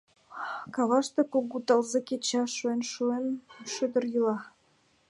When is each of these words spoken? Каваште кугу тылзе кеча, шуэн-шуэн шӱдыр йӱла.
Каваште 0.75 1.21
кугу 1.31 1.57
тылзе 1.67 1.99
кеча, 2.07 2.43
шуэн-шуэн 2.55 3.25
шӱдыр 3.71 4.03
йӱла. 4.13 4.37